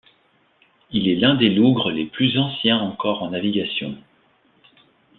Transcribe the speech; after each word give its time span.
Il 0.89 1.07
est 1.07 1.15
l'un 1.15 1.35
des 1.35 1.51
lougres 1.51 1.91
les 1.91 2.07
plus 2.07 2.39
anciens 2.39 2.79
encore 2.79 3.21
en 3.21 3.29
navigation. 3.29 3.95